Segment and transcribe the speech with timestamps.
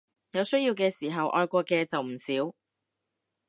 [0.31, 2.55] 有需要嘅時候愛國嘅就唔少